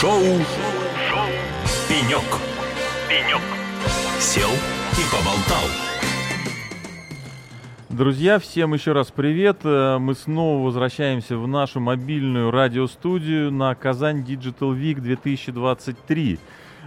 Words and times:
Шоу, 0.00 0.20
Шоу. 0.20 1.26
«Пенек». 1.88 2.20
«Пенек». 3.08 3.40
Сел 4.20 4.50
и 4.50 5.10
поболтал. 5.10 5.64
Друзья, 7.88 8.38
всем 8.38 8.74
еще 8.74 8.92
раз 8.92 9.10
привет. 9.10 9.60
Э, 9.64 9.96
Мы 9.96 10.14
снова 10.14 10.62
возвращаемся 10.62 11.38
в 11.38 11.48
нашу 11.48 11.80
мобильную 11.80 12.50
радиостудию 12.50 13.50
на 13.50 13.74
Казань 13.74 14.20
Digital 14.22 14.78
Week 14.78 15.00
2023. 15.00 16.38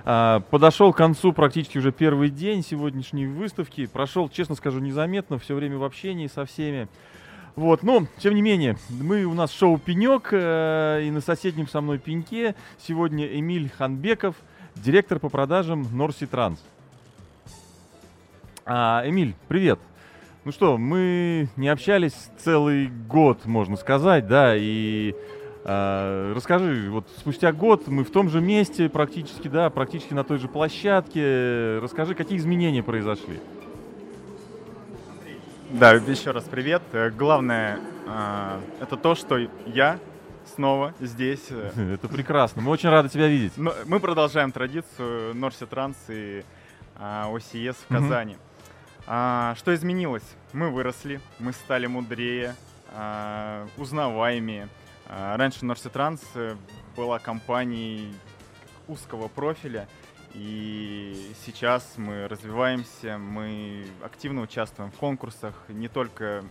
А, 0.05 0.41
Подошел 0.51 0.93
к 0.93 0.97
концу 0.97 1.33
практически 1.33 1.79
уже 1.79 1.91
первый 1.91 2.29
день 2.29 2.63
сегодняшней 2.63 3.25
выставки. 3.25 3.87
Прошел, 3.87 4.29
честно 4.29 4.53
скажу, 4.53 4.77
незаметно, 4.81 5.39
все 5.39 5.55
время 5.55 5.79
в 5.79 5.83
общении 5.83 6.27
со 6.27 6.45
всеми. 6.45 6.87
Вот, 7.55 7.84
но, 7.84 8.05
тем 8.18 8.36
не 8.36 8.41
менее, 8.41 8.77
мы 8.89 9.25
у 9.25 9.34
нас 9.34 9.52
шоу 9.52 9.77
«Пенек», 9.77 10.29
э, 10.32 11.02
и 11.04 11.11
на 11.11 11.21
соседнем 11.21 11.68
со 11.68 11.82
мной 11.82 11.97
пеньке 11.97 12.55
сегодня 12.79 13.27
Эмиль 13.27 13.70
Ханбеков, 13.70 14.36
директор 14.75 15.19
по 15.19 15.29
продажам 15.29 15.86
Норси 15.92 16.25
Транс. 16.25 16.59
А, 18.65 19.04
Эмиль, 19.06 19.36
привет. 19.47 19.79
Ну 20.46 20.51
что, 20.51 20.78
мы 20.78 21.50
не 21.57 21.68
общались 21.68 22.14
целый 22.37 22.87
год, 22.87 23.46
можно 23.46 23.75
сказать, 23.75 24.28
да, 24.28 24.54
и 24.56 25.14
а, 25.65 26.34
расскажи, 26.34 26.89
вот 26.89 27.07
спустя 27.18 27.51
год 27.51 27.87
мы 27.87 28.04
в 28.04 28.11
том 28.11 28.29
же 28.29 28.39
месте 28.39 28.89
практически, 28.89 29.47
да, 29.47 29.70
практически 29.70 30.14
на 30.14 30.23
той 30.23 30.37
же 30.37 30.47
площадке. 30.47 31.79
Расскажи, 31.81 32.16
какие 32.16 32.38
изменения 32.38 32.81
произошли? 32.81 33.39
Да, 35.69 35.94
еще 35.94 36.31
раз 36.31 36.45
привет. 36.45 36.81
Э, 36.94 37.11
Главное, 37.11 37.80
а, 38.08 38.59
это 38.80 38.97
то, 38.97 39.14
что 39.14 39.38
я 39.67 40.00
снова 40.55 40.94
здесь. 41.00 41.45
Э, 41.52 41.94
Это 41.94 42.08
прекрасно, 42.08 42.61
мы 42.64 42.72
очень 42.72 42.89
рады 42.89 43.09
тебя 43.09 43.28
видеть. 43.28 43.53
но 43.55 43.73
Мы 43.86 44.00
продолжаем 44.00 44.52
традицию 44.52 45.36
Норси 45.36 45.67
Транс 45.67 45.95
и 46.08 46.44
а, 46.95 47.30
OCS 47.31 47.75
в. 47.88 47.94
Казани. 47.94 48.38
А, 49.06 49.53
Что 49.58 49.73
изменилось? 49.75 50.23
Мы 50.53 50.72
выросли, 50.72 51.22
мы 51.38 51.53
стали 51.53 51.86
мудрее, 51.86 52.56
а, 52.92 53.67
узнаваемее. 53.78 54.70
А, 55.08 55.38
Раньше 55.38 55.66
Норси 55.66 55.90
Транс 55.90 56.22
э, 56.34 56.56
была 56.95 57.20
компанией 57.20 58.12
узкого 58.88 59.28
профиля, 59.28 59.88
и 60.33 61.33
сейчас 61.45 61.94
мы 61.97 62.27
развиваемся, 62.27 63.17
мы 63.17 63.85
активно 64.03 64.41
участвуем 64.41 64.91
в 64.91 64.95
конкурсах, 64.95 65.53
не 65.69 65.88
только 65.88 66.44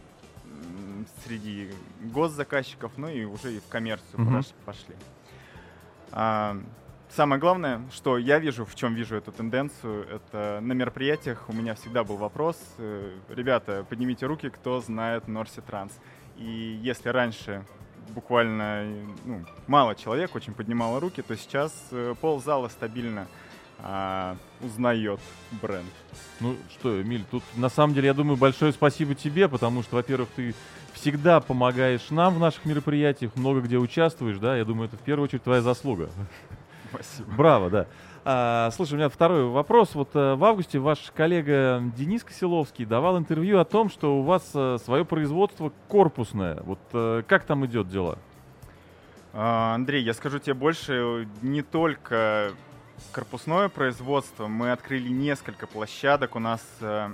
среди 1.24 1.70
госзаказчиков, 2.00 2.92
но 2.96 3.08
и 3.08 3.24
уже 3.24 3.54
и 3.54 3.60
в 3.60 3.68
коммерцию 3.68 4.20
Мгм. 4.20 4.38
пош- 4.38 4.54
пошли. 4.64 4.94
А, 6.12 6.56
Самое 7.10 7.40
главное, 7.40 7.80
что 7.90 8.18
я 8.18 8.38
вижу, 8.38 8.66
в 8.66 8.74
чем 8.74 8.94
вижу 8.94 9.16
эту 9.16 9.32
тенденцию, 9.32 10.06
это 10.10 10.58
на 10.60 10.74
мероприятиях 10.74 11.48
у 11.48 11.54
меня 11.54 11.74
всегда 11.74 12.04
был 12.04 12.18
вопрос, 12.18 12.58
э, 12.76 13.16
ребята, 13.30 13.86
поднимите 13.88 14.26
руки, 14.26 14.50
кто 14.50 14.78
знает 14.82 15.26
Норси 15.26 15.62
Транс. 15.62 15.90
И 16.36 16.78
если 16.82 17.08
раньше 17.08 17.64
буквально 18.10 18.84
ну, 19.24 19.42
мало 19.66 19.94
человек 19.94 20.34
очень 20.34 20.52
поднимало 20.52 21.00
руки, 21.00 21.22
то 21.22 21.34
сейчас 21.34 21.72
э, 21.92 22.14
ползала 22.20 22.68
стабильно 22.68 23.26
а, 23.78 24.36
узнает 24.60 25.20
бренд. 25.62 25.88
Ну 26.40 26.56
что, 26.70 27.00
Эмиль, 27.00 27.24
тут 27.30 27.42
на 27.56 27.68
самом 27.68 27.94
деле, 27.94 28.08
я 28.08 28.14
думаю, 28.14 28.36
большое 28.36 28.72
спасибо 28.72 29.14
тебе, 29.14 29.48
потому 29.48 29.82
что, 29.82 29.96
во-первых, 29.96 30.28
ты 30.34 30.54
всегда 30.94 31.40
помогаешь 31.40 32.10
нам 32.10 32.34
в 32.34 32.38
наших 32.40 32.64
мероприятиях, 32.64 33.36
много 33.36 33.60
где 33.60 33.78
участвуешь, 33.78 34.38
да, 34.38 34.56
я 34.56 34.64
думаю, 34.64 34.88
это 34.88 34.96
в 34.96 35.00
первую 35.00 35.24
очередь 35.24 35.44
твоя 35.44 35.62
заслуга. 35.62 36.10
Спасибо. 36.90 37.30
Браво, 37.36 37.70
да. 37.70 37.86
А, 38.24 38.70
слушай, 38.72 38.94
у 38.94 38.96
меня 38.96 39.08
второй 39.08 39.44
вопрос. 39.44 39.94
Вот 39.94 40.10
э, 40.14 40.34
в 40.34 40.44
августе 40.44 40.78
ваш 40.78 41.12
коллега 41.14 41.82
Денис 41.96 42.24
Косиловский 42.24 42.84
давал 42.84 43.16
интервью 43.18 43.58
о 43.58 43.64
том, 43.64 43.88
что 43.88 44.18
у 44.18 44.22
вас 44.22 44.50
э, 44.55 44.78
свое 44.84 45.05
производство 45.05 45.72
корпусное. 45.88 46.58
Вот 46.64 46.80
э, 46.92 47.22
как 47.27 47.44
там 47.44 47.64
идет 47.64 47.88
дело? 47.88 48.18
А, 49.33 49.74
Андрей, 49.74 50.02
я 50.02 50.14
скажу 50.14 50.38
тебе 50.38 50.55
больше, 50.55 51.28
не 51.42 51.62
только 51.62 52.52
корпусное 53.13 53.69
производство, 53.69 54.47
мы 54.48 54.73
открыли 54.73 55.09
несколько 55.09 55.67
площадок, 55.67 56.36
у 56.36 56.39
нас 56.39 56.63
э, 56.81 57.11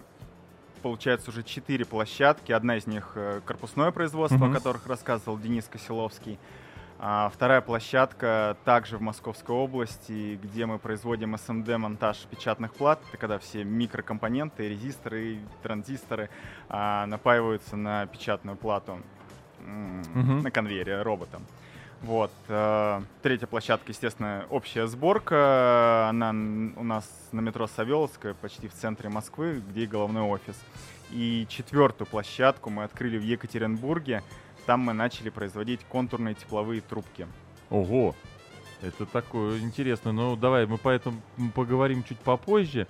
получается 0.82 1.30
уже 1.30 1.42
четыре 1.42 1.84
площадки, 1.84 2.52
одна 2.52 2.76
из 2.76 2.86
них 2.86 3.12
э, 3.14 3.40
корпусное 3.44 3.90
производство, 3.90 4.38
Мгм. 4.46 4.52
о 4.52 4.54
которых 4.54 4.86
рассказывал 4.86 5.38
Денис 5.38 5.66
Косиловский, 5.66 6.38
А 7.06 7.28
вторая 7.34 7.60
площадка 7.60 8.56
также 8.64 8.96
в 8.98 9.02
Московской 9.02 9.54
области, 9.54 10.38
где 10.42 10.64
мы 10.64 10.78
производим 10.78 11.34
SMD-монтаж 11.34 12.26
печатных 12.30 12.72
плат. 12.72 13.00
Это 13.08 13.18
когда 13.18 13.38
все 13.40 13.64
микрокомпоненты, 13.64 14.68
резисторы, 14.68 15.40
транзисторы 15.62 16.30
а, 16.68 17.04
напаиваются 17.06 17.76
на 17.76 18.06
печатную 18.06 18.56
плату 18.56 19.00
Мгм. 19.60 20.42
на 20.42 20.50
конвейере 20.52 21.02
роботом. 21.02 21.44
Вот. 22.04 22.30
э, 22.48 23.00
Третья 23.22 23.46
площадка, 23.46 23.90
естественно, 23.90 24.44
общая 24.50 24.86
сборка. 24.86 26.06
Она 26.10 26.30
у 26.76 26.84
нас 26.84 27.08
на 27.32 27.40
метро 27.40 27.66
Савеловская, 27.66 28.34
почти 28.34 28.68
в 28.68 28.74
центре 28.74 29.08
Москвы, 29.08 29.62
где 29.70 29.84
и 29.84 29.86
головной 29.86 30.22
офис. 30.22 30.54
И 31.10 31.46
четвертую 31.48 32.06
площадку 32.06 32.68
мы 32.68 32.84
открыли 32.84 33.16
в 33.16 33.22
Екатеринбурге. 33.22 34.22
Там 34.66 34.80
мы 34.80 34.92
начали 34.92 35.30
производить 35.30 35.80
контурные 35.88 36.34
тепловые 36.34 36.82
трубки. 36.82 37.26
Ого, 37.70 38.14
это 38.82 39.06
такое 39.06 39.58
интересное. 39.60 40.12
Ну, 40.12 40.36
давай, 40.36 40.66
мы 40.66 40.76
поэтому 40.76 41.22
поговорим 41.54 42.04
чуть 42.04 42.18
попозже. 42.18 42.86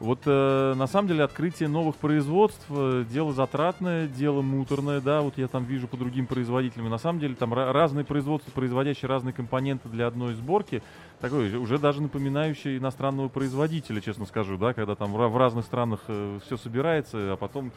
Вот 0.00 0.20
э, 0.24 0.74
на 0.76 0.86
самом 0.86 1.08
деле 1.08 1.22
открытие 1.24 1.68
новых 1.68 1.94
производств 1.96 2.64
э, 2.70 3.04
дело 3.10 3.34
затратное, 3.34 4.06
дело 4.08 4.40
муторное, 4.40 4.98
да, 5.02 5.20
вот 5.20 5.36
я 5.36 5.46
там 5.46 5.64
вижу 5.64 5.88
по 5.88 5.98
другим 5.98 6.26
производителям. 6.26 6.88
На 6.88 6.96
самом 6.96 7.20
деле 7.20 7.34
там 7.34 7.52
ра- 7.52 7.70
разные 7.70 8.06
производства, 8.06 8.50
производящие 8.50 9.10
разные 9.10 9.34
компоненты 9.34 9.90
для 9.90 10.06
одной 10.06 10.32
сборки, 10.32 10.82
такой 11.20 11.50
же- 11.50 11.58
уже 11.58 11.76
даже 11.78 12.00
напоминающий 12.00 12.78
иностранного 12.78 13.28
производителя, 13.28 14.00
честно 14.00 14.24
скажу, 14.24 14.56
да, 14.56 14.72
когда 14.72 14.94
там 14.94 15.12
в, 15.12 15.28
в 15.28 15.36
разных 15.36 15.66
странах 15.66 16.00
все 16.46 16.56
собирается, 16.56 17.34
а 17.34 17.36
потом 17.36 17.70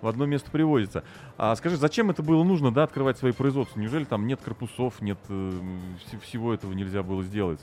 в 0.00 0.08
одно 0.08 0.24
место 0.24 0.50
привозится. 0.50 1.04
А 1.36 1.54
скажи, 1.56 1.76
зачем 1.76 2.08
это 2.08 2.22
было 2.22 2.42
нужно, 2.42 2.72
да, 2.72 2.84
открывать 2.84 3.18
свои 3.18 3.32
производства? 3.32 3.78
Неужели 3.78 4.04
там 4.04 4.26
нет 4.26 4.40
корпусов, 4.42 5.02
нет 5.02 5.18
э, 5.28 5.32
вс- 6.10 6.20
всего 6.20 6.54
этого 6.54 6.72
нельзя 6.72 7.02
было 7.02 7.22
сделать? 7.22 7.60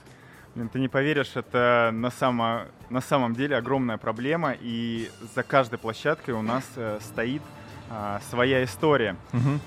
Ты 0.53 0.79
не 0.79 0.87
поверишь, 0.87 1.31
это 1.35 1.89
на, 1.91 2.11
само, 2.11 2.65
на 2.91 3.01
самом 3.01 3.33
деле 3.33 3.57
огромная 3.57 3.97
проблема, 3.97 4.55
и 4.59 5.09
за 5.33 5.41
каждой 5.41 5.79
площадкой 5.79 6.31
у 6.31 6.43
нас 6.43 6.63
э, 6.75 6.99
стоит 7.01 7.41
а, 7.89 8.19
своя 8.29 8.63
история. 8.63 9.15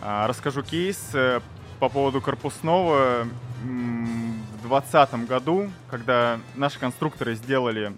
А, 0.01 0.27
Расскажу 0.29 0.63
кейс 0.63 1.11
э, 1.13 1.41
по 1.81 1.89
поводу 1.89 2.21
корпусного. 2.21 3.27
В 3.63 4.69
2020 4.69 5.27
году, 5.27 5.71
когда 5.91 6.39
наши 6.55 6.79
конструкторы 6.79 7.35
сделали 7.35 7.93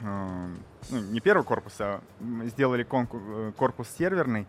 э, 0.00 0.48
ну, 0.90 1.00
не 1.00 1.20
первый 1.20 1.44
корпус, 1.44 1.74
а 1.78 2.00
сделали 2.46 2.84
э, 2.90 3.52
корпус 3.56 3.88
серверный, 3.96 4.48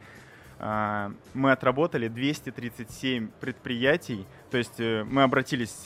а, 0.57 1.11
мы 1.35 1.51
отработали 1.51 2.07
237 2.07 3.29
предприятий, 3.39 4.25
то 4.49 4.57
есть 4.57 4.79
мы 4.79 5.23
обратились 5.23 5.85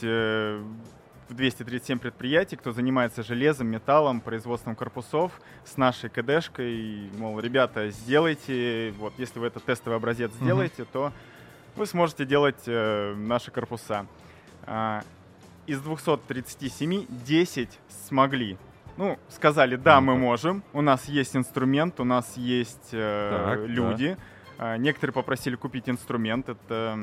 в 1.28 1.34
237 1.34 1.98
предприятий, 1.98 2.56
кто 2.56 2.72
занимается 2.72 3.22
железом, 3.22 3.66
металлом, 3.68 4.20
производством 4.20 4.76
корпусов 4.76 5.32
с 5.64 5.76
нашей 5.76 6.08
КДшкой, 6.08 7.10
мол, 7.18 7.40
ребята, 7.40 7.90
сделайте, 7.90 8.94
вот 8.98 9.12
если 9.18 9.38
вы 9.40 9.48
этот 9.48 9.64
тестовый 9.64 9.96
образец 9.96 10.30
Мгм. 10.36 10.44
сделаете, 10.44 10.84
то 10.84 11.12
вы 11.74 11.86
сможете 11.86 12.24
делать 12.24 12.62
э, 12.66 13.14
наши 13.16 13.50
корпуса. 13.50 14.06
А, 14.64 15.02
из 15.66 15.80
237 15.80 17.06
10 17.08 17.78
смогли. 18.06 18.56
Ну, 18.96 19.18
сказали, 19.28 19.76
да, 19.76 20.00
мы 20.00 20.14
Ну-ка. 20.14 20.20
можем, 20.24 20.62
у 20.72 20.80
нас 20.80 21.06
есть 21.06 21.36
инструмент, 21.36 22.00
у 22.00 22.04
нас 22.04 22.36
есть 22.36 22.90
э, 22.92 23.42
Так, 23.44 23.60
да. 23.60 23.66
люди. 23.66 24.16
А, 24.58 24.76
некоторые 24.78 25.12
попросили 25.12 25.54
купить 25.56 25.88
инструмент, 25.88 26.48
это 26.48 26.96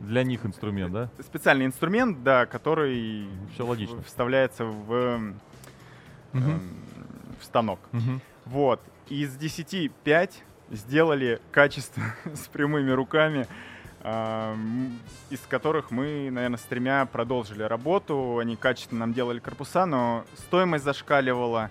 Для 0.00 0.22
них 0.22 0.46
инструмент, 0.46 0.92
да? 0.92 1.10
специальный 1.22 1.66
инструмент, 1.66 2.22
да, 2.22 2.46
который 2.46 3.28
Всё 3.54 3.66
логично. 3.66 4.00
вставляется 4.02 4.64
в, 4.64 4.92
эм, 4.92 5.40
Мгм. 6.32 6.50
эм, 6.50 6.76
в 7.40 7.44
станок. 7.44 7.80
Мгм. 7.92 8.20
Вот. 8.44 8.80
Из 9.08 9.34
10 9.36 9.90
5 10.04 10.42
сделали 10.70 11.40
качество 11.50 12.02
с 12.34 12.46
прямыми 12.48 12.90
руками, 12.92 13.46
ам, 14.02 14.98
из 15.30 15.40
которых 15.40 15.90
мы, 15.90 16.30
наверное, 16.30 16.58
с 16.58 16.62
тремя 16.62 17.04
продолжили 17.06 17.62
работу. 17.62 18.38
Они 18.38 18.54
качественно 18.56 19.00
нам 19.00 19.12
делали 19.14 19.40
корпуса, 19.40 19.86
но 19.86 20.24
стоимость 20.36 20.84
зашкаливала, 20.84 21.70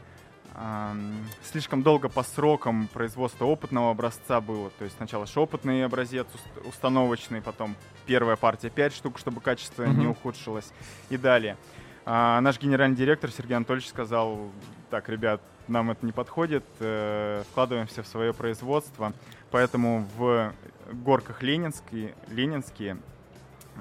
слишком 1.44 1.84
долго 1.84 2.10
по 2.10 2.24
срокам 2.24 2.88
производства 2.88 3.46
опытного 3.46 3.92
образца 3.92 4.42
было. 4.42 4.72
То 4.72 4.86
есть 4.86 4.98
сначала 4.98 5.28
же 5.28 5.40
опытный 5.40 5.86
образец 5.86 6.26
установочный, 6.66 7.42
потом 7.42 7.76
первая 8.08 8.38
партия 8.38 8.70
5 8.70 8.94
штук, 8.94 9.20
чтобы 9.20 9.42
качество 9.42 9.84
mm-hmm. 9.84 9.98
не 9.98 10.08
ухудшилось 10.08 10.72
и 11.10 11.18
далее. 11.18 11.58
А 12.06 12.40
наш 12.40 12.60
генеральный 12.60 12.96
директор 12.96 13.30
Сергей 13.30 13.56
Анатольевич 13.58 13.90
сказал, 13.90 14.50
так, 14.90 15.10
ребят, 15.10 15.42
нам 15.68 15.92
это 15.92 16.06
не 16.06 16.14
подходит, 16.14 16.64
э, 16.80 17.44
вкладываемся 17.52 18.02
в 18.02 18.08
свое 18.08 18.34
производство, 18.34 19.12
поэтому 19.52 20.08
в 20.18 20.54
горках 20.94 21.44
Ленинские, 21.44 22.16
Ленинские 22.30 22.98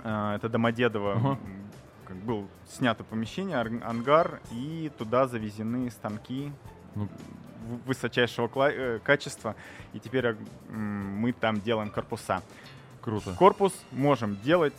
э, 0.03 0.33
это 0.35 0.49
Домодедово, 0.49 1.15
uh-huh. 1.15 1.39
как 2.07 2.17
был 2.17 2.49
снято 2.69 3.05
помещение, 3.05 3.59
ангар, 3.59 4.41
и 4.51 4.91
туда 4.99 5.29
завезены 5.29 5.89
станки 5.93 6.53
ну, 6.97 7.09
высочайшего 7.85 8.51
э, 8.71 8.99
качества, 9.05 9.55
и 9.93 10.01
теперь 10.01 10.27
э, 10.27 10.35
мы 10.73 11.33
там 11.33 11.61
делаем 11.61 11.91
корпуса. 11.91 12.43
Круто. 13.07 13.35
Корпус 13.39 13.73
можем 13.93 14.37
делать 14.43 14.75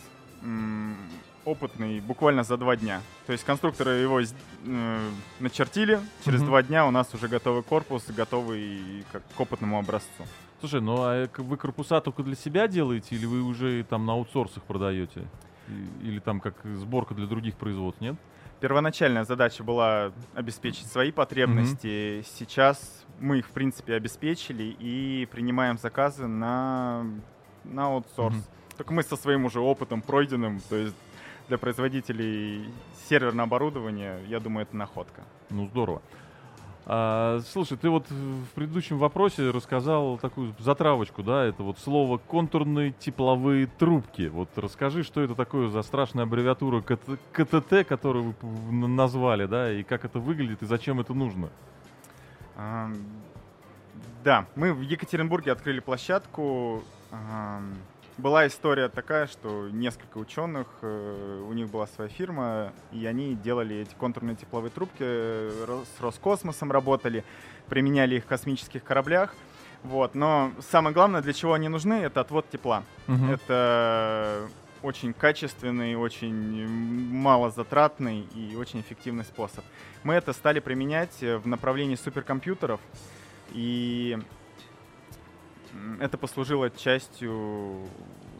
опытный 1.45 2.01
буквально 2.01 2.43
за 2.43 2.57
два 2.57 2.75
дня. 2.75 3.01
То 3.25 3.31
есть 3.31 3.45
конструкторы 3.45 3.91
его 3.91 4.19
э, 4.19 5.09
начертили, 5.39 6.01
через 6.25 6.41
mm-hmm. 6.41 6.45
два 6.45 6.61
дня 6.61 6.85
у 6.85 6.91
нас 6.91 7.13
уже 7.13 7.29
готовый 7.29 7.63
корпус, 7.63 8.03
готовый 8.09 9.05
как, 9.13 9.23
к 9.33 9.39
опытному 9.39 9.79
образцу. 9.79 10.25
Слушай, 10.59 10.81
ну 10.81 10.97
а 10.99 11.29
вы 11.37 11.55
корпуса 11.55 12.01
только 12.01 12.21
для 12.21 12.35
себя 12.35 12.67
делаете 12.67 13.15
или 13.15 13.25
вы 13.25 13.41
уже 13.43 13.85
там 13.85 14.05
на 14.05 14.11
аутсорсах 14.11 14.61
продаете? 14.63 15.25
Или 16.01 16.19
там 16.19 16.41
как 16.41 16.55
сборка 16.75 17.13
для 17.13 17.27
других 17.27 17.55
производств, 17.55 18.01
нет? 18.01 18.15
Первоначальная 18.59 19.23
задача 19.23 19.63
была 19.63 20.11
обеспечить 20.33 20.87
свои 20.87 21.13
потребности. 21.13 21.87
Mm-hmm. 21.87 22.27
Сейчас 22.37 23.05
мы 23.19 23.39
их, 23.39 23.47
в 23.47 23.51
принципе, 23.51 23.93
обеспечили 23.93 24.63
и 24.63 25.27
принимаем 25.31 25.77
заказы 25.77 26.27
на, 26.27 27.05
на 27.71 27.87
аутсорс. 27.87 28.35
Mm-hmm. 28.35 28.75
Только 28.77 28.93
мы 28.93 29.03
со 29.03 29.15
своим 29.15 29.45
уже 29.45 29.59
опытом 29.59 30.01
пройденным, 30.01 30.61
то 30.69 30.75
есть 30.75 30.95
для 31.47 31.57
производителей 31.57 32.69
серверное 33.09 33.45
оборудование, 33.45 34.19
я 34.27 34.39
думаю, 34.39 34.63
это 34.63 34.75
находка. 34.75 35.23
Ну, 35.49 35.67
здорово. 35.67 36.01
А, 36.89 37.41
слушай, 37.51 37.77
ты 37.77 37.89
вот 37.89 38.09
в 38.09 38.47
предыдущем 38.55 38.97
вопросе 38.97 39.49
рассказал 39.49 40.17
такую 40.17 40.55
затравочку, 40.57 41.21
да, 41.21 41.43
это 41.43 41.61
вот 41.61 41.79
слово 41.79 42.17
контурные 42.17 42.93
тепловые 42.93 43.67
трубки. 43.67 44.27
Вот 44.27 44.49
расскажи, 44.55 45.03
что 45.03 45.21
это 45.21 45.35
такое 45.35 45.67
за 45.69 45.81
страшная 45.81 46.23
аббревиатура 46.23 46.81
КТТ, 46.81 47.85
которую 47.85 48.35
вы 48.41 48.87
назвали, 48.87 49.47
да, 49.47 49.71
и 49.71 49.83
как 49.83 50.05
это 50.05 50.19
выглядит, 50.19 50.63
и 50.63 50.65
зачем 50.65 51.01
это 51.01 51.13
нужно? 51.13 51.49
А, 52.55 52.89
да, 54.23 54.45
мы 54.55 54.73
в 54.73 54.79
Екатеринбурге 54.79 55.51
открыли 55.51 55.81
площадку. 55.81 56.83
Была 58.17 58.47
история 58.47 58.89
такая, 58.89 59.27
что 59.27 59.69
несколько 59.69 60.17
ученых, 60.17 60.65
э, 60.81 61.45
у 61.47 61.53
них 61.53 61.69
была 61.69 61.85
своя 61.85 62.09
фирма, 62.09 62.73
и 62.91 63.05
они 63.05 63.35
делали 63.35 63.75
эти 63.75 63.93
контурные 63.93 64.35
тепловые 64.35 64.71
трубки, 64.71 64.97
э, 65.01 65.83
с 65.95 66.01
Роскосмосом 66.01 66.71
работали, 66.71 67.23
применяли 67.67 68.15
их 68.15 68.23
в 68.23 68.25
космических 68.25 68.83
кораблях. 68.83 69.35
Вот. 69.83 70.15
Но 70.15 70.51
самое 70.71 70.95
главное, 70.95 71.21
для 71.21 71.31
чего 71.31 71.53
они 71.53 71.69
нужны, 71.69 71.93
это 71.93 72.21
отвод 72.21 72.49
тепла. 72.49 72.83
Угу. 73.07 73.25
Это 73.25 74.49
очень 74.81 75.13
качественный, 75.13 75.95
очень 75.95 76.67
малозатратный 76.67 78.21
и 78.33 78.55
очень 78.55 78.81
эффективный 78.81 79.25
способ. 79.25 79.63
Мы 80.03 80.15
это 80.15 80.33
стали 80.33 80.59
применять 80.59 81.21
в 81.21 81.45
направлении 81.45 81.95
суперкомпьютеров. 81.95 82.79
И 83.51 84.17
это 85.99 86.17
послужило 86.17 86.69
частью 86.69 87.87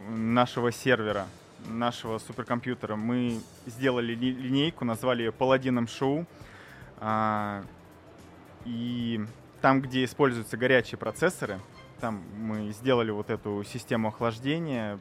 нашего 0.08 0.72
сервера, 0.72 1.26
нашего 1.66 2.18
суперкомпьютера. 2.18 2.96
Мы 2.96 3.40
сделали 3.66 4.14
линейку, 4.14 4.84
назвали 4.84 5.24
ее 5.24 5.32
Паладином 5.32 5.88
Шоу. 5.88 6.26
А, 6.98 7.62
и 8.64 9.20
там, 9.60 9.80
где 9.80 10.04
используются 10.04 10.56
горячие 10.56 10.98
процессоры, 10.98 11.60
там 12.00 12.22
мы 12.36 12.70
сделали 12.72 13.10
вот 13.10 13.30
эту 13.30 13.64
систему 13.64 14.08
охлаждения, 14.08 14.98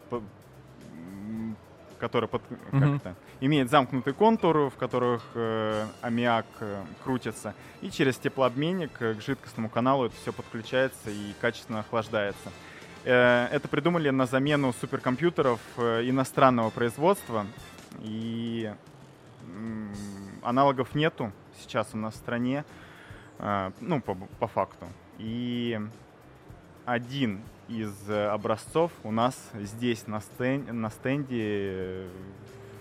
которая 2.00 2.28
под, 2.28 2.42
mm-hmm. 2.72 3.00
как 3.04 3.16
имеет 3.40 3.70
замкнутый 3.70 4.14
контур, 4.14 4.70
в 4.70 4.76
которых 4.76 5.24
э, 5.36 5.86
аммиак 6.02 6.46
э, 6.60 6.84
крутится, 7.04 7.54
и 7.82 7.92
через 7.92 8.18
теплообменник 8.18 8.92
э, 9.00 9.14
к 9.16 9.22
жидкостному 9.22 9.70
каналу 9.70 10.06
это 10.06 10.16
все 10.16 10.34
подключается 10.34 11.10
и 11.10 11.34
качественно 11.40 11.80
охлаждается. 11.80 12.52
Э, 13.04 13.48
это 13.52 13.68
придумали 13.68 14.10
на 14.10 14.26
замену 14.26 14.74
суперкомпьютеров 14.74 15.60
э, 15.78 16.10
иностранного 16.10 16.70
производства, 16.70 17.46
и 18.00 18.74
э, 18.74 19.88
аналогов 20.42 20.96
нету 20.96 21.32
сейчас 21.60 21.90
у 21.94 21.98
нас 21.98 22.14
в 22.16 22.18
стране, 22.18 22.66
э, 23.40 23.72
ну, 23.80 24.02
по, 24.02 24.16
по 24.16 24.48
факту. 24.48 24.88
И 25.20 25.80
один 26.88 27.42
из 27.68 27.92
э, 28.07 28.28
образцов 28.30 28.94
у 29.04 29.12
нас 29.12 29.36
здесь 29.54 30.07
на, 30.07 30.22
стен, 30.22 30.66
на 30.72 30.89
стенде 30.89 31.42
э, 31.42 32.07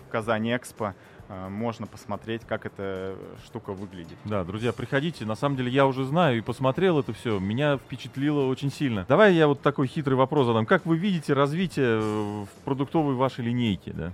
в 0.07 0.13
Казани 0.13 0.57
Экспо 0.57 0.95
э, 1.29 1.49
можно 1.49 1.89
посмотреть, 1.89 2.43
как 2.47 2.67
эта 2.67 3.17
штука 3.45 3.73
выглядит. 3.73 4.17
Да, 4.25 4.45
друзья, 4.45 4.73
приходите. 4.73 5.25
На 5.25 5.35
самом 5.35 5.57
деле 5.57 5.73
я 5.73 5.89
уже 5.89 6.05
знаю 6.05 6.39
и 6.39 6.41
посмотрел 6.41 7.01
это 7.01 7.13
все. 7.13 7.41
Меня 7.41 7.79
впечатлило 7.79 8.47
очень 8.47 8.71
сильно. 8.71 9.05
Давай 9.09 9.35
я 9.35 9.49
вот 9.49 9.61
такой 9.61 9.89
хитрый 9.89 10.17
вопрос 10.17 10.47
задам. 10.47 10.67
Как 10.67 10.87
вы 10.87 10.97
видите 10.99 11.33
развитие 11.33 11.99
в 11.99 12.49
продуктовой 12.65 13.17
вашей 13.17 13.45
линейке? 13.45 13.93
Да? 13.93 14.13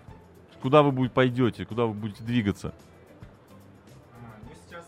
Куда 0.63 0.83
вы 0.83 0.91
будете 0.91 1.15
пойдете? 1.15 1.67
Куда 1.67 1.85
вы 1.85 1.93
будете 1.93 2.25
двигаться? 2.25 2.73
А, 4.25 4.33
ну, 4.43 4.49
сейчас, 4.65 4.87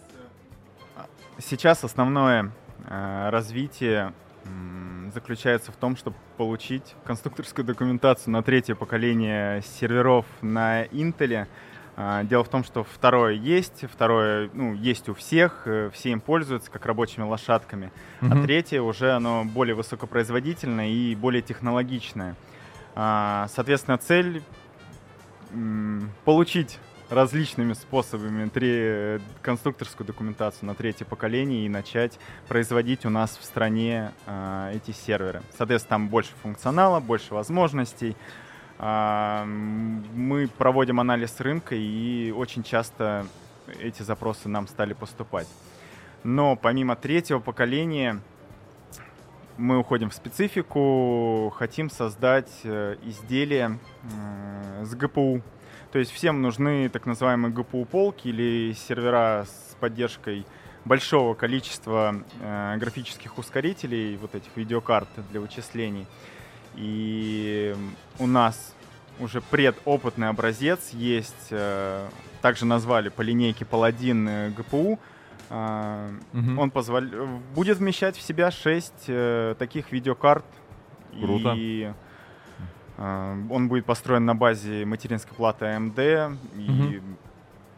сейчас 1.47 1.85
основное 1.85 2.53
развитие 2.87 4.15
заключается 5.13 5.73
в 5.73 5.77
том, 5.77 5.97
чтобы 5.97 6.17
получить 6.37 6.95
конструкторскую 7.05 7.65
документацию 7.65 8.33
на 8.33 8.43
третье 8.43 8.75
поколение 8.75 9.63
серверов 9.63 10.27
на 10.43 10.85
Intel. 10.87 11.47
А, 11.97 12.25
дело 12.25 12.43
в 12.43 12.49
том, 12.49 12.65
что 12.65 12.83
второе 12.83 13.35
есть, 13.35 13.85
второе 13.89 14.51
ну, 14.53 14.75
есть 14.75 15.09
у 15.09 15.15
всех, 15.15 15.63
э, 15.67 15.91
все 15.93 16.11
им 16.11 16.21
пользуются 16.21 16.69
как 16.69 16.85
рабочими 16.87 17.23
лошадками, 17.23 17.93
mm-hmm. 18.21 18.41
а 18.41 18.43
третье 18.43 18.81
уже 18.81 19.13
оно 19.13 19.45
более 19.45 19.77
высокопроизводительное 19.77 20.89
и 20.89 21.15
более 21.15 21.41
технологичное. 21.41 22.35
А, 22.97 23.47
соответственно, 23.55 23.99
цель 23.99 24.43
получить 26.25 26.81
различными 27.15 27.73
способами 27.73 28.49
три, 28.49 29.21
конструкторскую 29.43 30.07
документацию 30.07 30.67
на 30.67 30.75
третье 30.75 31.05
поколение 31.05 31.67
и 31.67 31.69
начать 31.69 32.19
производить 32.49 33.07
у 33.07 33.11
нас 33.11 33.39
в 33.39 33.45
стране 33.45 34.13
э, 34.27 34.73
эти 34.75 34.91
серверы. 34.91 35.43
Соответственно, 35.57 35.91
там 35.91 36.09
больше 36.09 36.33
функционала, 36.43 37.01
больше 37.01 37.35
возможностей. 37.35 38.17
Э, 38.79 39.45
мы 39.45 40.49
проводим 40.49 41.01
анализ 41.01 41.39
рынка 41.41 41.75
и 41.75 42.31
очень 42.33 42.63
часто 42.63 43.27
эти 43.81 44.03
запросы 44.03 44.49
нам 44.49 44.67
стали 44.69 44.93
поступать. 44.93 45.49
Но 46.23 46.57
помимо 46.57 46.97
третьего 46.97 47.39
поколения 47.39 48.21
мы 49.57 49.79
уходим 49.79 50.11
в 50.11 50.15
специфику, 50.15 51.53
хотим 51.57 51.91
создать 51.91 52.51
э, 52.65 52.97
изделие 53.05 53.79
э, 54.03 54.85
с 54.85 54.95
ГПУ 54.95 55.43
то 55.95 56.01
есть 56.01 56.11
всем 56.11 56.43
нужны 56.43 56.89
так 56.89 57.07
называемые 57.07 57.55
GPU-полки 57.55 58.27
или 58.27 58.73
сервера 58.73 59.47
с 59.47 59.77
поддержкой 59.79 60.45
большого 60.85 61.35
количества 61.35 62.17
э, 62.41 62.77
графических 62.79 63.39
ускорителей, 63.39 64.17
вот 64.17 64.35
этих 64.35 64.49
видеокарт 64.57 65.07
для 65.31 65.39
вычислений. 65.39 66.09
И 66.75 67.77
у 68.19 68.27
нас 68.27 68.75
уже 69.21 69.41
предопытный 69.41 70.31
образец 70.31 70.91
есть, 70.91 71.47
э, 71.51 72.09
также 72.43 72.65
назвали 72.67 73.09
по 73.09 73.23
линейке 73.23 73.65
Paladin 73.65 74.53
GPU. 74.53 74.99
Э, 75.49 76.11
угу. 76.33 76.61
Он 76.61 76.73
позволь... 76.73 77.09
будет 77.55 77.79
вмещать 77.79 78.17
в 78.17 78.21
себя 78.21 78.51
6 78.51 78.93
э, 79.07 79.55
таких 79.61 79.93
видеокарт. 79.93 80.45
Круто. 81.21 81.55
И 81.57 81.93
он 82.97 83.69
будет 83.69 83.87
построен 83.87 84.25
на 84.25 84.35
базе 84.35 84.85
материнской 84.85 85.35
платы 85.37 85.65
AMD, 85.65 86.39
и 86.57 86.99
угу. 86.99 87.05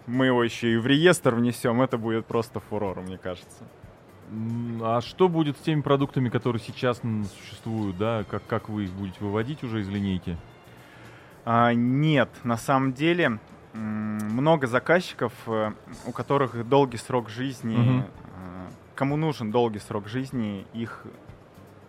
мы 0.06 0.26
его 0.26 0.44
еще 0.44 0.75
и 0.75 0.76
в 0.76 0.87
реестр 0.87 1.35
внесем, 1.35 1.80
это 1.80 1.96
будет 1.96 2.26
просто 2.26 2.61
фурор, 2.61 3.00
мне 3.00 3.16
кажется. 3.16 3.64
А 4.82 5.00
что 5.00 5.28
будет 5.28 5.56
с 5.56 5.61
теми 5.61 5.80
продуктами, 5.80 6.28
которые 6.28 6.61
сейчас 6.61 7.00
существуют, 7.38 7.96
да? 7.96 8.25
Как, 8.28 8.46
как 8.46 8.68
вы 8.68 8.85
их 8.85 8.92
будете 8.92 9.18
выводить 9.20 9.62
уже 9.62 9.80
из 9.80 9.88
линейки? 9.88 10.37
А, 11.44 11.73
нет, 11.73 12.28
на 12.42 12.56
самом 12.56 12.92
деле 12.92 13.38
много 13.73 14.66
заказчиков, 14.66 15.32
э, 15.46 15.73
у 16.06 16.12
которых 16.12 16.66
долгий 16.68 16.96
срок 16.96 17.28
жизни 17.28 17.76
угу. 17.76 18.04
кому 18.94 19.16
нужен 19.16 19.50
долгий 19.50 19.78
срок 19.78 20.08
жизни 20.08 20.66
их 20.73 21.04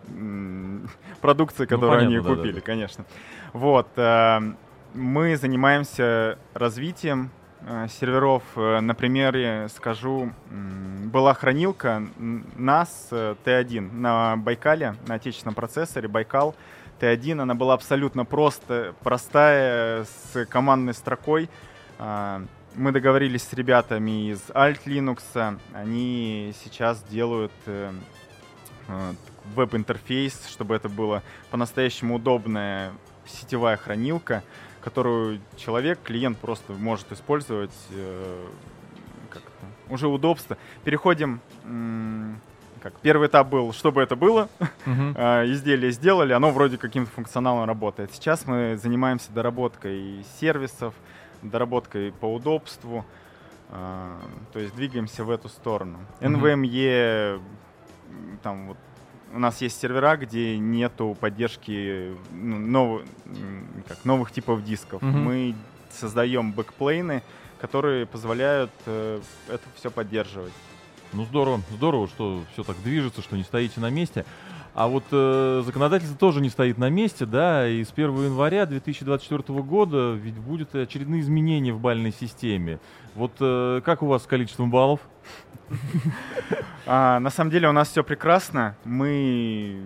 продукции, 1.22 1.64
ну, 1.64 1.68
которую 1.68 1.92
ну, 1.92 1.98
понятно, 1.98 2.30
они 2.30 2.36
купили, 2.36 2.54
да, 2.54 2.60
да. 2.60 2.66
конечно. 2.66 3.06
Вот. 3.54 3.88
Э, 3.96 4.40
мы 4.94 5.36
занимаемся 5.38 6.38
развитием 6.54 7.32
э, 7.62 7.88
серверов. 7.90 8.44
Э, 8.56 8.80
на 8.80 8.96
примере 8.96 9.68
скажу, 9.76 10.32
была 10.50 11.34
хранилка 11.34 12.04
NAS 12.18 13.38
T1 13.44 13.94
на 13.94 14.38
Байкале, 14.38 14.96
на 15.08 15.16
отечественном 15.16 15.56
процессоре 15.56 16.08
Байкал 16.08 16.56
T1. 17.00 17.42
Она 17.42 17.56
была 17.56 17.74
абсолютно 17.74 18.26
просто, 18.26 18.94
простая, 19.04 20.06
с 20.06 20.46
командной 20.46 20.94
строкой. 20.94 21.50
Мы 22.76 22.92
договорились 22.92 23.42
с 23.42 23.54
ребятами 23.54 24.30
из 24.30 24.40
Alt 24.50 24.82
Linux. 24.86 25.58
Они 25.74 26.54
сейчас 26.64 27.02
делают 27.04 27.52
веб-интерфейс, 29.56 30.48
чтобы 30.48 30.76
это 30.76 30.90
было 30.90 31.24
по-настоящему 31.52 32.16
удобная 32.16 32.92
сетевая 33.26 33.78
хранилка, 33.78 34.44
которую 34.82 35.40
человек, 35.58 36.00
клиент 36.04 36.38
просто 36.38 36.74
может 36.74 37.12
использовать 37.12 37.76
э, 37.92 38.48
уже 39.90 40.08
удобство. 40.08 40.58
Переходим 40.84 41.42
как 42.82 42.94
первый 43.02 43.28
этап 43.28 43.50
был, 43.50 43.74
чтобы 43.74 44.02
это 44.02 44.16
было, 44.16 44.50
uh-huh. 44.86 45.52
изделие 45.52 45.92
сделали, 45.92 46.34
оно 46.34 46.52
вроде 46.52 46.78
каким-то 46.78 47.12
функционалом 47.12 47.66
работает. 47.66 48.14
Сейчас 48.14 48.46
мы 48.46 48.78
занимаемся 48.78 49.32
доработкой 49.32 50.24
сервисов, 50.40 50.94
доработкой 51.42 52.14
по 52.14 52.34
удобству, 52.34 53.06
а, 53.70 54.18
то 54.54 54.60
есть 54.60 54.76
двигаемся 54.76 55.24
в 55.24 55.32
эту 55.32 55.50
сторону. 55.50 56.00
Uh-huh. 56.20 56.40
NVMe, 56.40 57.42
там 58.44 58.70
вот 58.70 58.78
у 59.34 59.40
нас 59.40 59.62
есть 59.62 59.80
сервера, 59.80 60.18
где 60.18 60.58
нету 60.58 61.18
поддержки 61.20 62.14
ну, 62.32 62.58
нов, 62.60 63.02
как, 63.88 64.06
новых 64.06 64.32
типов 64.32 64.64
дисков. 64.64 65.02
Mm-hmm. 65.02 65.12
Мы 65.12 65.56
создаем 65.92 66.52
бэкплейны, 66.52 67.24
которые 67.60 68.06
позволяют 68.06 68.72
э, 68.86 69.22
это 69.48 69.64
все 69.76 69.92
поддерживать. 69.92 70.54
Ну 71.14 71.26
здорово, 71.26 71.62
здорово, 71.72 72.08
что 72.08 72.44
все 72.54 72.64
так 72.64 72.76
движется, 72.84 73.22
что 73.22 73.38
не 73.38 73.44
стоите 73.44 73.80
на 73.80 73.90
месте. 73.90 74.26
А 74.78 74.88
вот 74.88 75.06
э, 75.12 75.64
законодательство 75.66 76.16
тоже 76.16 76.40
не 76.40 76.50
стоит 76.50 76.78
на 76.78 76.92
месте, 76.92 77.26
да, 77.26 77.68
и 77.68 77.84
с 77.84 77.92
1 77.92 78.26
января 78.26 78.68
2024 78.68 79.60
года 79.64 80.14
ведь 80.14 80.36
будут 80.36 80.76
очередные 80.76 81.22
изменения 81.22 81.74
в 81.74 81.80
бальной 81.80 82.12
системе. 82.12 82.80
Вот 83.16 83.32
э, 83.40 83.82
как 83.84 84.04
у 84.04 84.06
вас 84.06 84.22
с 84.22 84.28
количеством 84.28 84.70
баллов? 84.70 85.00
А, 86.90 87.20
на 87.20 87.32
самом 87.32 87.52
деле 87.52 87.68
у 87.68 87.74
нас 87.74 87.90
все 87.90 88.02
прекрасно. 88.02 88.78
Мы, 88.86 89.82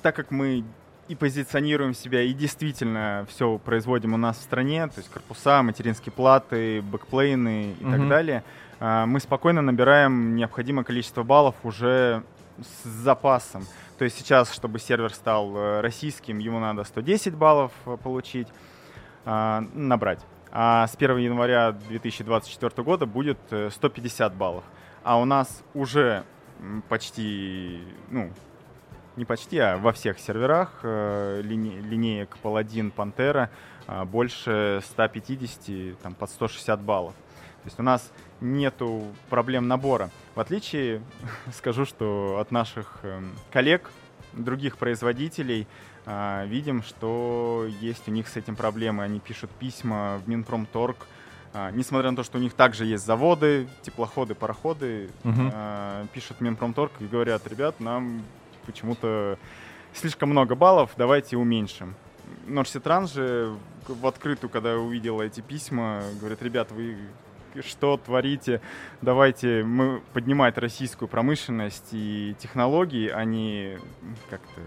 так 0.00 0.16
как 0.16 0.30
мы 0.30 0.64
и 1.08 1.14
позиционируем 1.14 1.92
себя, 1.92 2.22
и 2.22 2.32
действительно 2.32 3.26
все 3.28 3.58
производим 3.58 4.14
у 4.14 4.16
нас 4.16 4.38
в 4.38 4.42
стране, 4.42 4.86
то 4.86 4.98
есть 4.98 5.10
корпуса, 5.10 5.62
материнские 5.62 6.12
платы, 6.12 6.80
бэкплейны 6.80 7.74
и 7.78 7.84
так 7.84 8.08
далее, 8.08 8.44
а, 8.78 9.04
мы 9.04 9.18
спокойно 9.18 9.62
набираем 9.62 10.36
необходимое 10.36 10.84
количество 10.84 11.22
баллов 11.22 11.56
уже 11.64 12.22
с 12.60 12.88
запасом. 12.88 13.66
То 13.98 14.04
есть 14.04 14.18
сейчас, 14.18 14.52
чтобы 14.52 14.78
сервер 14.78 15.12
стал 15.12 15.56
э, 15.56 15.80
российским, 15.80 16.38
ему 16.38 16.60
надо 16.60 16.84
110 16.84 17.34
баллов 17.34 17.72
э, 17.86 17.96
получить, 18.02 18.48
а, 19.24 19.64
набрать. 19.74 20.20
А 20.52 20.86
с 20.86 20.94
1 20.94 21.16
января 21.18 21.72
2024 21.72 22.82
года 22.82 23.06
будет 23.06 23.38
150 23.50 24.32
э, 24.32 24.36
баллов 24.36 24.64
а 25.06 25.20
у 25.20 25.24
нас 25.24 25.62
уже 25.72 26.24
почти, 26.88 27.80
ну, 28.10 28.32
не 29.14 29.24
почти, 29.24 29.56
а 29.56 29.76
во 29.76 29.92
всех 29.92 30.18
серверах 30.18 30.80
лине, 30.82 31.78
линеек 31.78 32.36
Paladin, 32.42 32.92
Pantera 32.92 33.48
э, 33.86 34.04
больше 34.04 34.82
150, 34.84 36.00
там, 36.00 36.14
под 36.14 36.28
160 36.28 36.80
баллов. 36.80 37.14
То 37.14 37.66
есть 37.66 37.78
у 37.78 37.84
нас 37.84 38.10
нету 38.40 39.04
проблем 39.30 39.68
набора. 39.68 40.10
В 40.34 40.40
отличие, 40.40 41.02
скажу, 41.52 41.84
что 41.84 42.38
от 42.40 42.50
наших 42.50 43.00
э, 43.02 43.20
коллег, 43.52 43.90
других 44.32 44.76
производителей, 44.76 45.66
э, 46.04 46.46
видим, 46.46 46.82
что 46.82 47.66
есть 47.80 48.08
у 48.08 48.10
них 48.10 48.28
с 48.28 48.36
этим 48.36 48.56
проблемы. 48.56 49.02
Они 49.04 49.20
пишут 49.20 49.50
письма 49.50 50.20
в 50.24 50.28
Минпромторг, 50.28 51.06
а, 51.58 51.70
несмотря 51.70 52.10
на 52.10 52.16
то, 52.16 52.22
что 52.22 52.36
у 52.36 52.40
них 52.40 52.52
также 52.52 52.84
есть 52.84 53.06
заводы, 53.06 53.66
теплоходы, 53.80 54.34
пароходы, 54.34 55.08
угу. 55.24 55.50
а, 55.54 56.04
пишут 56.12 56.42
Минпромторг 56.42 56.92
и 57.00 57.06
говорят, 57.06 57.46
ребят, 57.46 57.80
нам 57.80 58.22
почему-то 58.66 59.38
слишком 59.94 60.28
много 60.28 60.54
баллов, 60.54 60.90
давайте 60.98 61.38
уменьшим. 61.38 61.94
Норситранс 62.46 63.14
же 63.14 63.56
в 63.88 64.06
открытую, 64.06 64.50
когда 64.50 64.76
увидела 64.76 65.22
эти 65.22 65.40
письма, 65.40 66.02
говорит, 66.20 66.42
ребят, 66.42 66.72
вы 66.72 66.98
что 67.62 67.96
творите, 67.96 68.60
давайте 69.02 69.62
мы 69.64 70.02
поднимать 70.12 70.58
российскую 70.58 71.08
промышленность 71.08 71.88
и 71.92 72.34
технологии, 72.38 73.08
а 73.08 73.24
не 73.24 73.78
как-то 74.30 74.60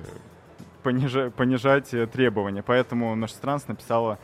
понижать, 0.84 1.34
понижать 1.34 1.90
требования. 2.12 2.64
Поэтому 2.64 3.16
Норситранс 3.16 3.68
написала 3.68 4.20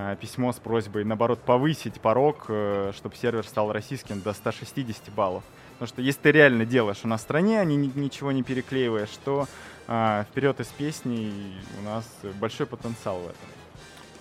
Э, 0.00 0.16
письмо 0.20 0.52
с 0.52 0.60
просьбой, 0.60 1.04
наоборот, 1.04 1.40
повысить 1.40 2.00
порог, 2.00 2.44
э, 2.48 2.92
чтобы 2.94 3.16
сервер 3.16 3.44
стал 3.44 3.72
российским 3.72 4.20
до 4.20 4.32
160 4.32 5.12
баллов. 5.12 5.42
Потому 5.72 5.88
что 5.88 6.02
если 6.02 6.20
ты 6.20 6.30
реально 6.30 6.64
делаешь 6.64 7.00
у 7.02 7.08
нас 7.08 7.20
в 7.20 7.24
стране, 7.24 7.60
а 7.60 7.64
не, 7.64 7.76
ничего 7.76 8.30
не 8.30 8.44
переклеиваешь, 8.44 9.10
то 9.24 9.46
а, 9.86 10.24
вперед 10.30 10.60
из 10.60 10.66
песни 10.68 11.32
у 11.80 11.84
нас 11.84 12.04
большой 12.40 12.66
потенциал 12.66 13.18
в 13.18 13.24
этом. 13.24 13.48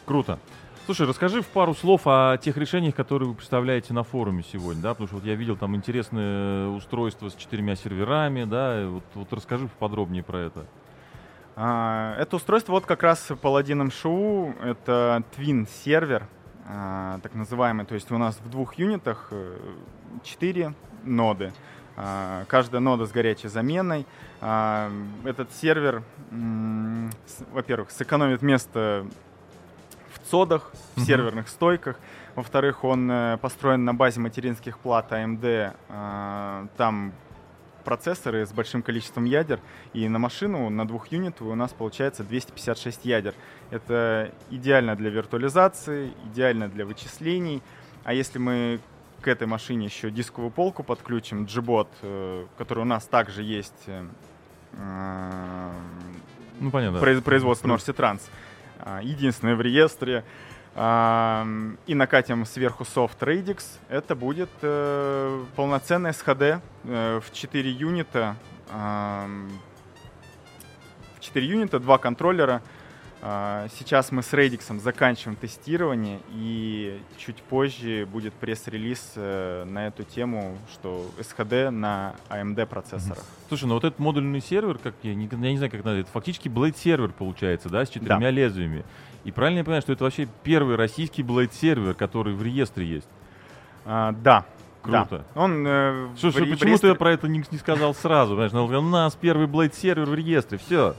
Круто. 0.06 0.40
Слушай, 0.88 1.06
расскажи 1.06 1.42
в 1.42 1.48
пару 1.48 1.74
слов 1.74 2.04
о 2.06 2.38
тех 2.38 2.56
решениях, 2.56 2.96
которые 2.96 3.28
вы 3.28 3.36
представляете 3.36 3.94
на 3.94 4.04
форуме 4.04 4.42
сегодня, 4.42 4.82
да, 4.82 4.92
потому 4.92 5.08
что 5.08 5.18
вот 5.18 5.26
я 5.26 5.36
видел 5.36 5.58
там 5.58 5.76
интересное 5.76 6.68
устройство 6.68 7.28
с 7.28 7.36
четырьмя 7.36 7.76
серверами, 7.76 8.46
да, 8.46 8.88
вот, 8.88 9.04
вот 9.14 9.34
расскажи 9.34 9.68
подробнее 9.80 10.24
про 10.24 10.38
это. 10.38 10.66
А, 11.58 12.16
это 12.18 12.38
устройство 12.38 12.72
вот 12.72 12.86
как 12.86 13.04
раз 13.04 13.30
Paladin 13.30 13.90
MSHU, 13.90 14.64
это 14.64 15.24
Twin 15.36 15.68
сервер, 15.84 16.26
а, 16.66 17.20
так 17.20 17.36
называемый, 17.36 17.86
то 17.86 17.94
есть 17.94 18.10
у 18.10 18.18
нас 18.18 18.40
в 18.40 18.50
двух 18.50 18.76
юнитах 18.76 19.34
4 20.24 20.62
э, 20.64 20.72
ноды. 21.04 21.52
А, 21.98 22.46
каждая 22.48 22.80
нода 22.80 23.06
с 23.06 23.12
горячей 23.12 23.50
заменой. 23.50 24.06
Этот 24.40 25.52
сервер, 25.60 26.04
во-первых, 27.52 27.92
сэкономит 27.92 28.42
место 28.42 29.06
в 30.28 30.30
цодах, 30.30 30.72
в 30.96 31.06
серверных 31.06 31.48
стойках. 31.48 31.98
Во-вторых, 32.36 32.84
он 32.84 33.10
э, 33.10 33.38
построен 33.38 33.86
на 33.86 33.94
базе 33.94 34.20
материнских 34.20 34.78
плат 34.80 35.12
AMD. 35.12 36.68
Там 36.78 37.14
процессоры 37.84 38.46
с 38.46 38.52
большим 38.52 38.82
количеством 38.82 39.24
ядер, 39.24 39.62
и 39.94 40.10
на 40.10 40.20
машину, 40.20 40.70
на 40.70 40.86
двух 40.86 41.08
юнитов 41.08 41.48
у 41.48 41.56
нас 41.56 41.72
получается 41.72 42.26
256 42.26 43.06
ядер. 43.06 43.34
Это 43.72 44.34
идеально 44.50 44.98
для 44.98 45.10
виртуализации, 45.10 46.12
идеально 46.26 46.68
для 46.68 46.86
вычислений. 46.86 47.62
А 48.04 48.14
если 48.14 48.40
мы 48.40 48.82
к 49.22 49.28
этой 49.30 49.48
машине 49.48 49.86
еще 49.86 50.12
дисковую 50.12 50.52
полку 50.52 50.84
подключим, 50.84 51.46
Gbot, 51.46 51.88
э, 52.02 52.46
который 52.58 52.80
у 52.80 52.86
нас 52.86 53.06
также 53.06 53.42
есть, 53.42 53.88
э, 53.88 54.06
ну, 56.60 56.72
понятно, 56.72 57.00
производство 57.00 57.70
North 57.70 57.96
Trans, 57.96 58.20
а, 58.20 58.30
единственное 59.02 59.56
в 59.56 59.62
реестре, 59.62 60.24
и 60.76 61.96
накатим 61.96 62.46
сверху 62.46 62.86
софт 62.86 63.22
Radix, 63.24 63.64
это 63.90 64.16
будет 64.16 64.50
э, 64.62 65.44
полноценный 65.56 66.12
SHD 66.12 66.62
э, 66.84 67.20
в 67.20 67.34
4 67.34 67.72
юнита. 67.72 68.36
В 68.70 69.30
4 71.20 71.48
юнита, 71.48 71.80
2 71.80 71.98
контроллера. 71.98 72.62
Э, 73.22 73.68
сейчас 73.78 74.12
мы 74.12 74.22
с 74.22 74.32
Radix 74.34 74.80
заканчиваем 74.80 75.36
тестирование, 75.36 76.20
и 76.30 77.00
чуть 77.18 77.38
позже 77.38 78.08
будет 78.12 78.34
пресс-релиз 78.34 79.14
э, 79.16 79.64
на 79.66 79.88
эту 79.88 80.04
тему, 80.04 80.58
что 80.72 81.10
SHD 81.18 81.70
на 81.70 82.14
AMD 82.30 82.66
процессорах. 82.68 83.24
Слушай, 83.48 83.66
ну 83.66 83.76
вот 83.76 83.84
этот 83.84 84.00
модульный 84.00 84.42
сервер, 84.42 84.78
как 84.78 84.94
я 85.04 85.16
не, 85.16 85.28
я 85.32 85.52
не 85.52 85.58
знаю, 85.58 85.72
как 85.72 85.84
надо, 85.84 86.00
это 86.00 86.12
фактически 86.12 86.48
Blade 86.48 86.78
сервер 86.78 87.12
получается, 87.12 87.70
да, 87.70 87.86
с 87.86 87.90
четырьмя 87.90 88.20
да. 88.20 88.30
лезвиями. 88.32 88.86
И 89.24 89.32
правильно 89.32 89.60
я 89.60 89.64
понимаю, 89.64 89.82
что 89.82 89.94
это 89.94 90.04
вообще 90.04 90.28
первый 90.44 90.76
российский 90.76 91.24
Blade 91.24 91.52
сервер, 91.54 91.96
который 91.96 92.34
в 92.34 92.44
реестре 92.44 92.86
есть? 92.86 93.10
А, 93.86 94.12
да. 94.12 94.46
Круто. 94.82 95.26
Да. 95.36 95.42
Он, 95.42 95.66
э, 95.68 96.08
Слушай, 96.18 96.46
в, 96.46 96.50
почему 96.52 96.58
в 96.58 96.64
реестре... 96.64 96.92
ты 96.92 96.96
про 96.98 97.12
это 97.12 97.28
не, 97.28 97.44
не 97.52 97.58
сказал 97.58 97.94
сразу? 97.94 98.36
Знаешь, 98.36 98.54
ну, 98.54 98.66
у 98.66 98.82
нас 98.82 99.18
первый 99.20 99.48
Blade 99.48 99.76
сервер 99.76 100.06
в 100.06 100.14
реестре, 100.14 100.58
все. 100.58 100.96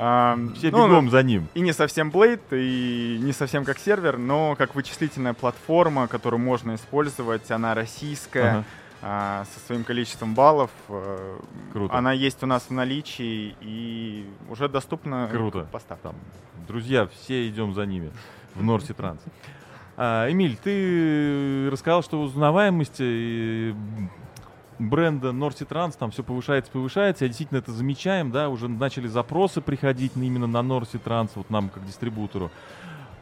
А, 0.00 0.38
Все 0.54 0.70
ну, 0.70 0.86
бегом 0.86 1.10
за 1.10 1.24
ним. 1.24 1.48
И 1.54 1.60
не 1.60 1.72
совсем 1.72 2.10
Blade, 2.10 2.40
и 2.52 3.18
не 3.20 3.32
совсем 3.32 3.64
как 3.64 3.80
сервер, 3.80 4.16
но 4.16 4.54
как 4.56 4.76
вычислительная 4.76 5.34
платформа, 5.34 6.06
которую 6.06 6.38
можно 6.38 6.76
использовать, 6.76 7.50
она 7.50 7.74
российская. 7.74 8.50
Ага. 8.50 8.64
а, 9.02 9.44
со 9.52 9.60
своим 9.66 9.82
количеством 9.82 10.34
баллов. 10.34 10.70
Э, 10.88 11.38
Круто. 11.72 11.96
Она 11.96 12.12
есть 12.12 12.42
у 12.42 12.46
нас 12.46 12.64
в 12.64 12.70
наличии 12.72 13.56
и 13.60 14.24
уже 14.48 14.68
доступна 14.68 15.28
Круто. 15.30 15.68
Там, 16.02 16.14
друзья, 16.66 17.08
все 17.08 17.48
идем 17.48 17.74
за 17.74 17.84
ними 17.86 18.10
в 18.54 18.62
Норси 18.62 18.94
Транс. 18.94 19.20
А, 19.96 20.30
Эмиль, 20.30 20.56
ты 20.56 21.68
рассказал, 21.70 22.04
что 22.04 22.20
узнаваемость 22.20 23.00
э, 23.00 23.74
бренда 24.78 25.32
Норси 25.32 25.64
Транс 25.64 25.96
там 25.96 26.10
все 26.10 26.22
повышается, 26.22 26.70
повышается. 26.70 27.24
Я 27.24 27.28
действительно 27.28 27.58
это 27.58 27.72
замечаем, 27.72 28.30
да, 28.30 28.48
уже 28.48 28.68
начали 28.68 29.06
запросы 29.06 29.60
приходить 29.60 30.12
именно 30.16 30.46
на 30.46 30.62
Норси 30.62 30.98
Транс, 30.98 31.32
вот 31.34 31.50
нам 31.50 31.68
как 31.68 31.84
дистрибутору. 31.86 32.50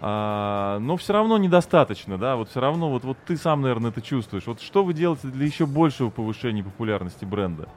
А, 0.00 0.78
но 0.80 0.96
все 0.96 1.14
равно 1.14 1.38
недостаточно, 1.38 2.18
да, 2.18 2.36
вот 2.36 2.50
все 2.50 2.60
равно, 2.60 2.90
вот, 2.90 3.04
вот 3.04 3.16
ты 3.26 3.36
сам, 3.36 3.62
наверное, 3.62 3.90
это 3.90 4.02
чувствуешь. 4.02 4.46
Вот 4.46 4.60
что 4.60 4.84
вы 4.84 4.92
делаете 4.92 5.28
для 5.28 5.46
еще 5.46 5.66
большего 5.66 6.10
повышения 6.10 6.62
популярности 6.62 7.25
бренда 7.25 7.68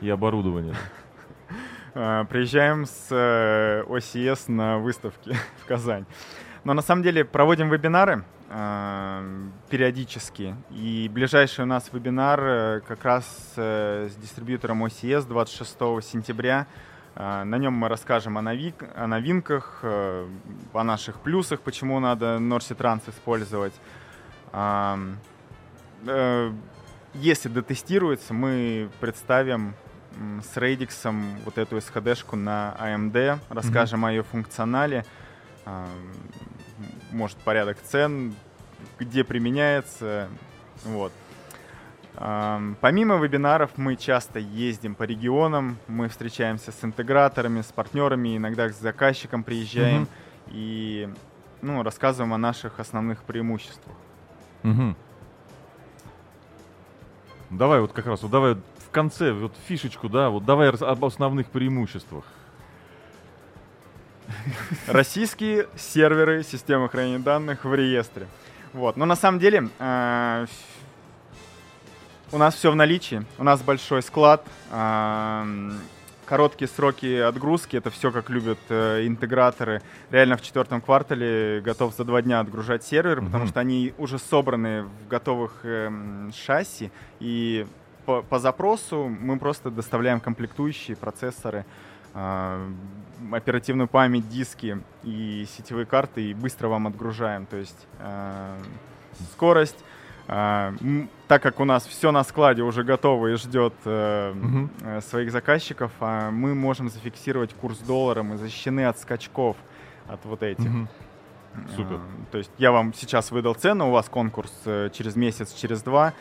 и 0.00 0.08
оборудования? 0.08 0.74
А, 1.94 2.24
Приезжаем 2.24 2.86
с 2.86 3.08
э, 3.10 3.84
OCS 3.86 4.50
на 4.50 4.78
выставки 4.78 5.36
в 5.62 5.66
Казань. 5.66 6.06
Но 6.64 6.74
на 6.74 6.82
самом 6.82 7.02
деле 7.02 7.24
проводим 7.24 7.68
вебинары 7.68 8.24
периодически. 9.70 10.54
И 10.70 11.10
ближайший 11.12 11.64
у 11.64 11.66
нас 11.66 11.90
вебинар 11.92 12.40
э, 12.42 12.80
как 12.86 13.04
раз 13.04 13.52
э, 13.56 14.08
с 14.12 14.16
дистрибьютором 14.16 14.84
OCS 14.84 15.26
26 15.26 15.70
сентября. 16.10 16.66
А, 17.14 17.44
На 17.44 17.58
нем 17.58 17.74
мы 17.74 17.88
расскажем 17.88 18.38
о, 18.38 18.42
новик- 18.42 18.90
о 18.94 19.06
новинках, 19.06 19.80
э, 19.82 20.26
о 20.72 20.84
наших 20.84 21.20
плюсах, 21.20 21.60
почему 21.60 22.00
надо 22.00 22.38
Норси 22.38 22.74
Транс 22.74 23.02
использовать. 23.08 23.74
Э, 24.52 24.96
Если 27.14 27.48
дотестируется, 27.48 28.32
мы 28.34 28.88
представим 29.00 29.74
с 30.42 30.56
Radix 30.56 30.90
вот 31.44 31.58
эту 31.58 31.76
SHD-шку 31.78 32.36
на 32.36 32.74
AMD, 32.78 33.38
расскажем 33.50 34.04
о 34.04 34.10
ее 34.10 34.22
функционале, 34.22 35.04
может 37.12 37.36
порядок 37.38 37.78
цен, 37.82 38.34
где 38.98 39.24
применяется, 39.24 40.28
вот. 40.84 41.12
Помимо 42.14 43.16
вебинаров 43.16 43.70
мы 43.76 43.96
часто 43.96 44.38
ездим 44.38 44.94
по 44.94 45.04
регионам, 45.04 45.78
мы 45.88 46.08
встречаемся 46.08 46.70
с 46.70 46.84
интеграторами, 46.84 47.62
с 47.62 47.72
партнерами, 47.72 48.36
иногда 48.36 48.68
с 48.68 48.78
заказчиком 48.78 49.44
приезжаем 49.44 50.02
Мгм. 50.02 50.08
и 50.48 51.08
ну, 51.62 51.82
рассказываем 51.82 52.34
о 52.34 52.38
наших 52.38 52.80
основных 52.80 53.22
преимуществах. 53.22 53.96
Мгм. 54.62 54.96
Давай 57.50 57.80
вот 57.80 57.92
как 57.92 58.06
раз, 58.06 58.22
вот 58.22 58.30
давай 58.30 58.54
в 58.54 58.90
конце 58.90 59.32
вот 59.32 59.54
фишечку, 59.66 60.08
да, 60.08 60.28
вот 60.28 60.44
давай 60.44 60.70
об 60.70 61.04
основных 61.04 61.48
преимуществах. 61.48 62.24
Российские 64.86 65.68
серверы 65.76 66.42
системы 66.42 66.88
хранения 66.88 67.18
данных 67.18 67.64
в 67.64 67.74
реестре. 67.74 68.26
Вот. 68.72 68.96
Но 68.96 69.04
на 69.04 69.16
самом 69.16 69.38
деле 69.38 69.68
э, 69.78 70.46
у 72.32 72.38
нас 72.38 72.54
все 72.54 72.70
в 72.70 72.76
наличии. 72.76 73.24
У 73.38 73.44
нас 73.44 73.60
большой 73.62 74.02
склад. 74.02 74.44
эм, 74.70 75.78
Короткие 76.24 76.68
сроки 76.68 77.18
отгрузки, 77.18 77.76
это 77.76 77.90
все 77.90 78.10
как 78.10 78.30
любят 78.30 78.58
э, 78.70 79.06
интеграторы. 79.06 79.82
Реально 80.10 80.38
в 80.38 80.42
четвертом 80.42 80.80
квартале 80.80 81.60
готов 81.60 81.94
за 81.94 82.04
два 82.04 82.22
дня 82.22 82.40
отгружать 82.40 82.84
сервер, 82.84 83.16
потому 83.16 83.44
Мгм. 83.44 83.48
что 83.48 83.60
они 83.60 83.92
уже 83.98 84.18
собраны 84.18 84.84
в 84.84 85.08
готовых 85.08 85.52
эм, 85.64 86.32
шасси. 86.34 86.90
И 87.20 87.66
по, 88.06 88.22
по 88.22 88.38
запросу 88.38 89.08
мы 89.08 89.38
просто 89.38 89.70
доставляем 89.70 90.20
комплектующие 90.20 90.96
процессоры, 90.96 91.66
оперативную 92.14 93.88
память, 93.88 94.28
диски 94.28 94.78
и 95.02 95.46
сетевые 95.56 95.86
карты 95.86 96.30
и 96.30 96.34
быстро 96.34 96.68
вам 96.68 96.86
отгружаем. 96.86 97.46
То 97.46 97.56
есть 97.56 97.86
а, 97.98 98.58
скорость. 99.32 99.78
м, 100.28 101.08
так 101.28 101.42
как 101.42 101.60
у 101.60 101.64
нас 101.64 101.86
все 101.86 102.12
на 102.12 102.24
складе 102.24 102.62
уже 102.62 102.84
готово 102.84 103.28
и 103.28 103.34
ждет 103.36 103.74
э, 103.84 104.34
э, 104.82 105.00
своих 105.00 105.32
заказчиков, 105.32 105.90
а, 106.00 106.30
мы 106.30 106.54
можем 106.54 106.88
зафиксировать 106.88 107.54
курс 107.54 107.78
доллара, 107.78 108.22
мы 108.22 108.36
защищены 108.36 108.86
от 108.86 108.98
скачков, 108.98 109.56
от 110.08 110.24
вот 110.24 110.42
этих. 110.42 110.70
Мгм. 110.70 110.88
Супер. 111.76 112.00
То 112.30 112.38
есть 112.38 112.50
я 112.56 112.72
вам 112.72 112.94
сейчас 112.94 113.30
выдал 113.30 113.54
цену, 113.54 113.88
у 113.88 113.90
вас 113.90 114.08
конкурс 114.08 114.52
э, 114.64 114.88
через 114.92 115.16
месяц, 115.16 115.52
через 115.52 115.82
два. 115.82 116.14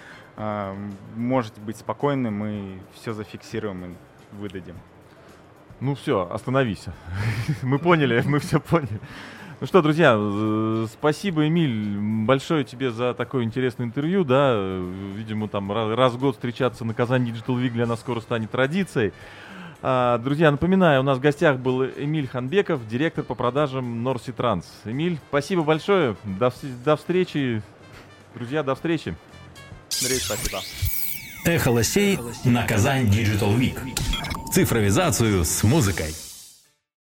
Можете 1.16 1.60
быть 1.62 1.78
спокойны, 1.78 2.32
мы 2.32 2.80
все 2.94 3.14
зафиксируем 3.14 3.84
и 3.84 3.96
выдадим. 4.32 4.76
Ну 5.82 5.96
все, 5.96 6.30
остановись. 6.32 6.86
Мы 7.64 7.80
поняли, 7.80 8.24
мы 8.26 8.40
все 8.40 8.60
поняли. 8.60 9.02
Ну 9.60 9.68
что, 9.68 9.82
друзья, 9.82 10.16
спасибо, 10.92 11.48
Эмиль, 11.48 12.26
большое 12.26 12.64
тебе 12.64 12.90
за 12.92 13.14
такое 13.14 13.44
интересное 13.44 13.86
интервью, 13.86 14.24
да, 14.24 14.56
видимо, 15.16 15.48
там 15.48 15.72
ра- 15.72 15.94
раз 15.94 16.14
в 16.14 16.20
год 16.20 16.36
встречаться 16.36 16.84
на 16.84 16.96
Казань 16.96 17.28
Digital 17.28 17.62
Week 17.62 17.70
для 17.70 17.86
нас 17.86 18.00
скоро 18.00 18.22
станет 18.22 18.50
традицией. 18.50 19.14
А, 19.84 20.18
друзья, 20.18 20.50
напоминаю, 20.50 21.02
у 21.02 21.04
нас 21.04 21.18
в 21.20 21.22
гостях 21.22 21.58
был 21.58 21.84
Эмиль 21.86 22.28
Ханбеков, 22.28 22.88
директор 22.88 23.24
по 23.24 23.36
продажам 23.36 24.04
Норси 24.04 24.32
Транс. 24.32 24.66
Эмиль, 24.86 25.20
спасибо 25.30 25.64
большое, 25.64 26.16
до, 26.24 26.52
до 26.84 26.96
встречи, 26.96 27.62
друзья, 28.34 28.64
до 28.64 28.74
встречи. 28.76 29.16
Андрей, 30.02 30.20
спасибо. 30.20 30.60
Эхо 31.44 31.72
Лосей 31.72 32.20
на 32.44 32.68
Казань 32.68 33.08
Digital 33.08 33.58
Week. 33.58 33.78
Цифровизацию 34.52 35.44
с 35.44 35.64
музыкой. 35.64 36.14